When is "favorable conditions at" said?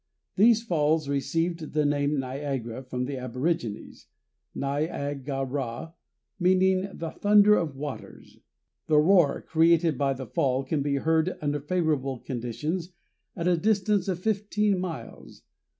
11.59-13.47